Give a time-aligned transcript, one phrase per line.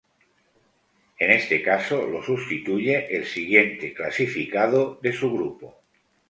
[1.19, 5.77] En este caso, lo sustituye el siguiente clasificado de su grupo.